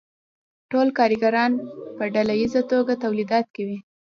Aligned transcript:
ټول 0.71 0.87
کارګران 0.97 1.51
په 1.97 2.03
ډله 2.13 2.33
ییزه 2.41 2.61
توګه 2.71 2.93
تولیدات 3.03 3.45
کوي 3.55 3.77